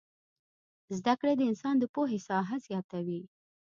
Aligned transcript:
زدکړې 0.97 1.33
د 1.37 1.41
انسان 1.49 1.75
د 1.79 1.83
پوهې 1.93 2.19
ساحه 2.27 2.55
زياتوي 2.67 3.21